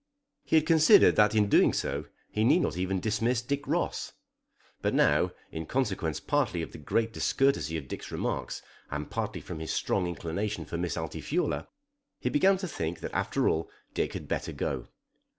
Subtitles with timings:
[0.43, 4.13] He had considered that in doing so he need not even dismiss Dick Ross.
[4.81, 9.59] But now, in consequence partly of the great discourtesy of Dick's remarks and partly from
[9.59, 11.67] his strong inclination for Miss Altifiorla,
[12.19, 14.87] he began to think that after all Dick had better go.